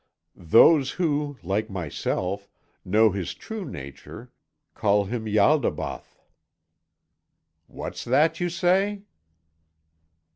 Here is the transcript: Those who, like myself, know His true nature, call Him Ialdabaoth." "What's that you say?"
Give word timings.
Those 0.35 0.89
who, 0.93 1.37
like 1.43 1.69
myself, 1.69 2.49
know 2.83 3.11
His 3.11 3.35
true 3.35 3.63
nature, 3.63 4.31
call 4.73 5.05
Him 5.05 5.25
Ialdabaoth." 5.27 6.19
"What's 7.67 8.03
that 8.05 8.39
you 8.39 8.49
say?" 8.49 9.03